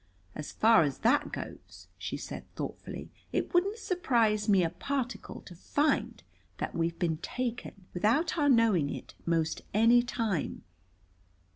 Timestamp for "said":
2.17-2.45